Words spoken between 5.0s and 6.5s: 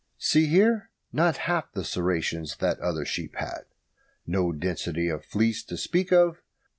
of fleece to speak of.